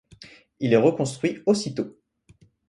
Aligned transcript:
Il 0.59 0.73
est 0.73 0.77
reconstruit 0.77 1.43
aussitôt. 1.45 1.95